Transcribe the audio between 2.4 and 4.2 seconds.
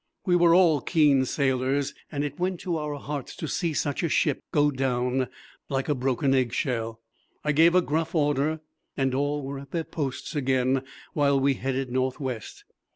to our hearts to see such a